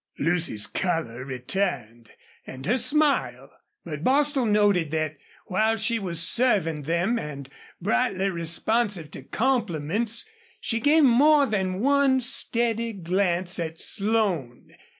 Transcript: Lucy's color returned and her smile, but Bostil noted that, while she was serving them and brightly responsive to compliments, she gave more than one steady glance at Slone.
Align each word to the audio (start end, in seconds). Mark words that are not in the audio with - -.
Lucy's 0.17 0.65
color 0.65 1.23
returned 1.23 2.09
and 2.47 2.65
her 2.65 2.79
smile, 2.79 3.51
but 3.85 4.03
Bostil 4.03 4.47
noted 4.47 4.89
that, 4.89 5.15
while 5.45 5.77
she 5.77 5.99
was 5.99 6.19
serving 6.19 6.81
them 6.81 7.19
and 7.19 7.49
brightly 7.79 8.31
responsive 8.31 9.11
to 9.11 9.21
compliments, 9.21 10.27
she 10.59 10.79
gave 10.79 11.03
more 11.03 11.45
than 11.45 11.81
one 11.81 12.19
steady 12.19 12.93
glance 12.93 13.59
at 13.59 13.79
Slone. 13.79 14.71